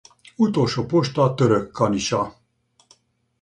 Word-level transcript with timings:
Utolsó 0.35 0.85
posta 0.85 1.33
Török-Kanisa. 1.33 2.35